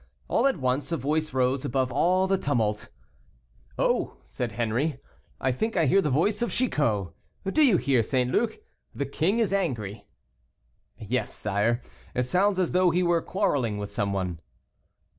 All 0.27 0.47
at 0.47 0.57
once 0.57 0.91
a 0.91 0.97
voice 0.97 1.31
rose 1.31 1.63
above 1.63 1.91
all 1.91 2.25
the 2.25 2.39
tumult. 2.39 2.89
"Oh!" 3.77 4.17
said 4.25 4.53
Henri, 4.53 4.97
"I 5.39 5.51
think 5.51 5.77
I 5.77 5.85
hear 5.85 6.01
the 6.01 6.09
voice 6.09 6.41
of 6.41 6.49
Chicot; 6.51 7.09
do 7.45 7.63
you 7.63 7.77
hear, 7.77 8.01
St. 8.01 8.31
Luc? 8.31 8.57
the 8.95 9.05
king 9.05 9.37
is 9.37 9.53
angry." 9.53 10.07
"Yes, 10.97 11.31
sire, 11.35 11.83
it 12.15 12.23
sounds 12.23 12.57
as 12.57 12.71
though 12.71 12.89
he 12.89 13.03
were 13.03 13.21
quarreling 13.21 13.77
with 13.77 13.91
some 13.91 14.11
one." 14.11 14.39